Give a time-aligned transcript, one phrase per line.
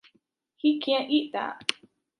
[0.57, 1.63] He can’t eat that.